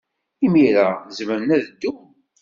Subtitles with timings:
[0.45, 2.01] Imir-a, zemren ad ddun.